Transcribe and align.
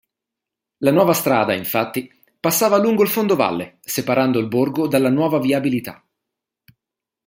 La 0.79 0.89
nuova 0.89 1.13
strada, 1.13 1.53
infatti, 1.53 2.11
passava 2.39 2.77
lungo 2.77 3.03
il 3.03 3.09
fondovalle 3.09 3.77
separando 3.81 4.39
il 4.39 4.47
borgo 4.47 4.87
dalla 4.87 5.11
nuova 5.11 5.37
viabilità. 5.37 6.03